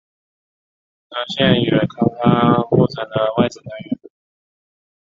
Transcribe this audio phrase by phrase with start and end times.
[1.09, 3.99] 吴宗宪与康康互整的外景单元。